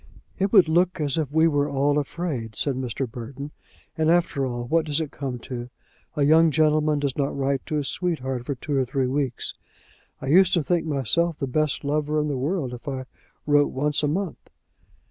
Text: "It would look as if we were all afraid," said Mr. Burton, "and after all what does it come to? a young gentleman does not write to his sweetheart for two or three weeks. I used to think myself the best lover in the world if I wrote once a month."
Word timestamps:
"It 0.39 0.51
would 0.51 0.67
look 0.67 0.99
as 0.99 1.19
if 1.19 1.31
we 1.31 1.47
were 1.47 1.69
all 1.69 1.99
afraid," 1.99 2.55
said 2.55 2.73
Mr. 2.73 3.07
Burton, 3.07 3.51
"and 3.95 4.09
after 4.09 4.47
all 4.47 4.63
what 4.63 4.87
does 4.87 4.99
it 4.99 5.11
come 5.11 5.37
to? 5.45 5.69
a 6.15 6.23
young 6.23 6.49
gentleman 6.49 6.97
does 6.97 7.15
not 7.15 7.37
write 7.37 7.63
to 7.67 7.75
his 7.75 7.87
sweetheart 7.87 8.47
for 8.47 8.55
two 8.55 8.75
or 8.75 8.83
three 8.83 9.05
weeks. 9.05 9.53
I 10.19 10.25
used 10.25 10.55
to 10.55 10.63
think 10.63 10.87
myself 10.87 11.37
the 11.37 11.45
best 11.45 11.83
lover 11.83 12.19
in 12.19 12.29
the 12.29 12.35
world 12.39 12.73
if 12.73 12.87
I 12.87 13.05
wrote 13.45 13.71
once 13.73 14.01
a 14.01 14.07
month." 14.07 14.49